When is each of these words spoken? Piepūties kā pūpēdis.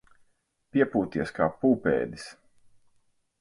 Piepūties 0.77 1.33
kā 1.41 1.49
pūpēdis. 1.59 2.27